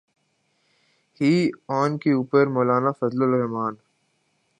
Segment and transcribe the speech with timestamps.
[1.21, 1.31] ہی،
[1.69, 3.73] ان کے اوپر مولانا فضل الرحمن۔